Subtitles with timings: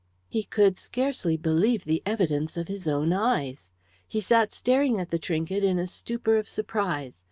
[0.27, 3.69] He could scarcely believe the evidence of his own eyes.
[4.07, 7.19] He sat staring at the trinket in a stupor of surprise.